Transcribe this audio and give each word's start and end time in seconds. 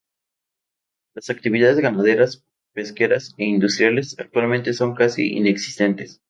Las 1.13 1.29
actividades 1.29 1.77
ganaderas, 1.77 2.43
pesqueras 2.73 3.35
e 3.37 3.45
industriales, 3.45 4.15
actualmente, 4.17 4.73
son 4.73 4.95
casi 4.95 5.27
inexistentes. 5.37 6.19